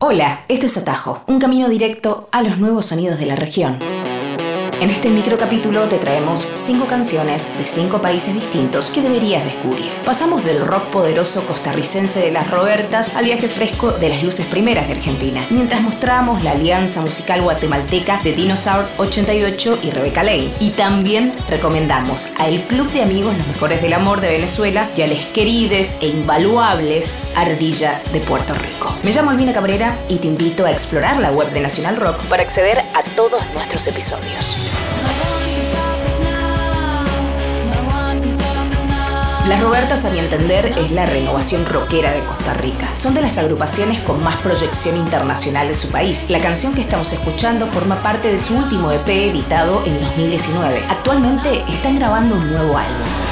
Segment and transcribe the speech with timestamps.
[0.00, 3.80] Hola, esto es Atajo, un camino directo a los nuevos sonidos de la región.
[4.80, 9.90] En este microcapítulo te traemos cinco canciones de cinco países distintos que deberías descubrir.
[10.04, 14.86] Pasamos del rock poderoso costarricense de las Robertas al viaje fresco de las luces primeras
[14.86, 20.54] de Argentina, mientras mostramos la alianza musical guatemalteca de Dinosaur 88 y Rebecca Lane.
[20.60, 25.02] Y también recomendamos a El Club de Amigos Los Mejores del Amor de Venezuela y
[25.02, 28.94] a les querides e invaluables Ardilla de Puerto Rico.
[29.02, 32.44] Me llamo Albina Cabrera y te invito a explorar la web de Nacional Rock para
[32.44, 34.67] acceder a todos nuestros episodios.
[39.48, 42.86] Las Robertas, a mi entender, es la renovación rockera de Costa Rica.
[42.98, 46.26] Son de las agrupaciones con más proyección internacional de su país.
[46.28, 50.84] La canción que estamos escuchando forma parte de su último EP editado en 2019.
[50.90, 53.27] Actualmente están grabando un nuevo álbum.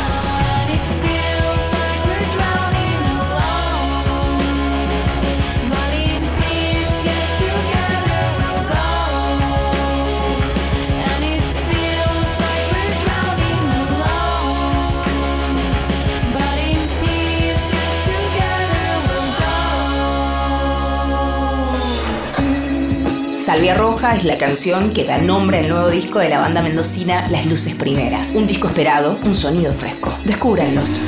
[23.47, 27.28] Salvia Roja es la canción que da nombre al nuevo disco de la banda mendocina
[27.28, 28.33] Las Luces Primeras.
[28.33, 30.12] Un disco esperado, un sonido fresco.
[30.25, 31.00] Descúbranlos.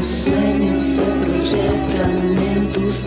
[0.00, 3.04] Sueños se proyectan en tus.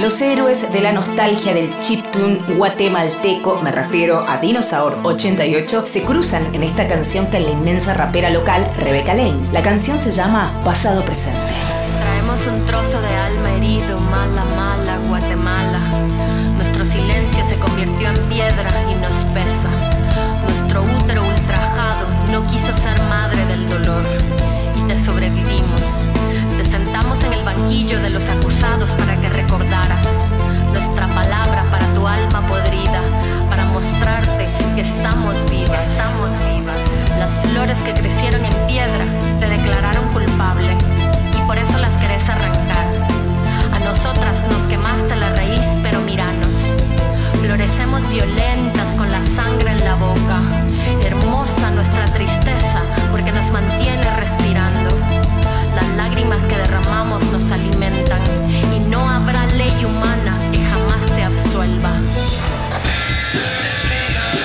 [0.00, 6.54] Los héroes de la nostalgia del chiptune guatemalteco, me refiero a Dinosaur 88, se cruzan
[6.54, 9.52] en esta canción con la inmensa rapera local Rebecca Lane.
[9.52, 11.75] La canción se llama Pasado Presente.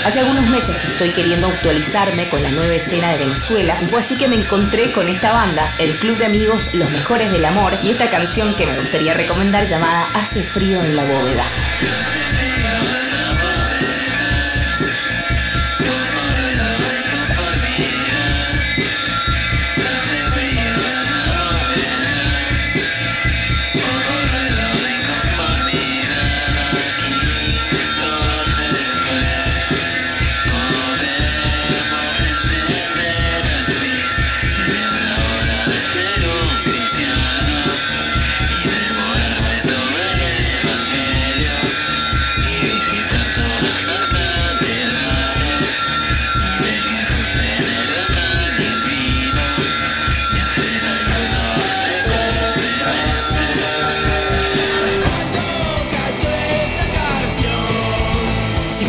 [0.04, 4.00] Hace algunos meses que estoy queriendo actualizarme con la nueva escena de Venezuela y fue
[4.00, 7.78] así que me encontré con esta banda, el Club de Amigos Los Mejores del Amor,
[7.84, 11.46] y esta canción que me gustaría recomendar llamada Hace frío en la bóveda.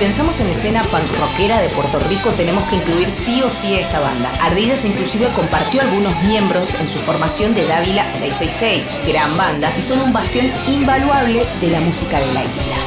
[0.02, 4.00] Pensamos en escena punk de Puerto Rico, tenemos que incluir sí o sí a esta
[4.00, 4.32] banda.
[4.40, 10.02] Ardillas inclusive compartió algunos miembros en su formación de Dávila 666, gran banda, y son
[10.02, 12.81] un bastión invaluable de la música de la isla.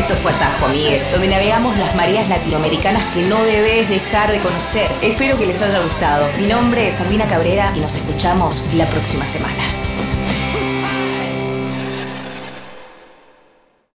[0.00, 4.90] Esto fue Atajo, amigues, donde navegamos las mareas latinoamericanas que no debes dejar de conocer.
[5.02, 6.26] Espero que les haya gustado.
[6.38, 9.79] Mi nombre es Albina Cabrera y nos escuchamos la próxima semana.